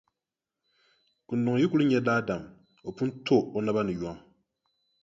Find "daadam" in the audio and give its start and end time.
2.07-2.43